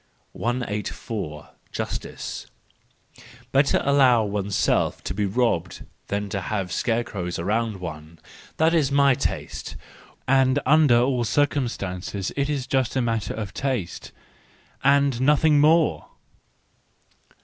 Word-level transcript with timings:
184. 0.31 1.49
Justice 1.71 2.47
.—Better 3.51 3.79
allow 3.85 4.23
oneself 4.23 5.03
to 5.03 5.13
be 5.13 5.27
robbed 5.27 5.85
than 6.07 6.27
have 6.31 6.71
scarecrows 6.71 7.37
around 7.37 7.77
one—that 7.79 8.73
is 8.73 8.91
my 8.91 9.13
taste. 9.13 9.75
And 10.27 10.57
under 10.65 10.97
all 10.99 11.23
circumstances 11.23 12.31
it 12.35 12.49
is 12.49 12.65
just 12.65 12.95
a 12.95 13.01
matter 13.03 13.35
of 13.35 13.53
taste—and 13.53 15.21
nothing 15.21 15.59
more 15.59 16.07